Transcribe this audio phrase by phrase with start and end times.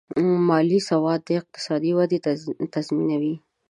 [0.47, 2.17] مالي سواد د اقتصادي ودې
[2.73, 3.35] تضمینوي.